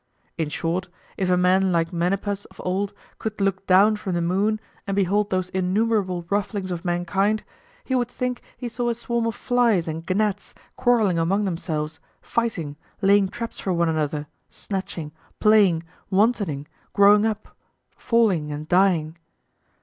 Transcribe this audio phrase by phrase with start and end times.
[0.35, 4.59] In short, if a man like Menippus of old could look down from the moon
[4.87, 7.43] and behold those innumerable rufflings of mankind,
[7.83, 12.77] he would think he saw a swarm of flies and gnats quarreling among themselves, fighting,
[13.03, 17.55] laying traps for one another, snatching, playing, wantoning, growing up,
[17.95, 19.15] falling, and dying.